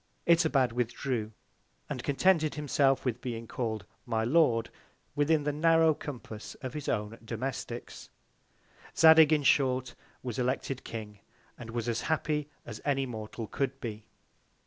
Itobad 0.25 0.71
withdrew, 0.71 1.31
and 1.87 2.03
contented 2.03 2.55
himself 2.55 3.05
with 3.05 3.21
being 3.21 3.45
call'd 3.45 3.85
my 4.07 4.23
Lord 4.23 4.71
within 5.15 5.43
the 5.43 5.53
narrow 5.53 5.93
Compass 5.93 6.55
of 6.55 6.73
his 6.73 6.89
own 6.89 7.19
Domesticks. 7.23 8.09
Zadig, 8.97 9.31
in 9.31 9.43
short, 9.43 9.93
was 10.23 10.39
elected 10.39 10.83
King, 10.83 11.19
and 11.55 11.69
was 11.69 11.87
as 11.87 12.01
happy 12.01 12.49
as 12.65 12.81
any 12.83 13.05
Mortal 13.05 13.45
could 13.45 13.79
be. 13.79 14.07